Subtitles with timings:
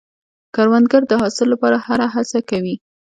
[0.55, 2.75] کروندګر د حاصل لپاره هره هڅه کوي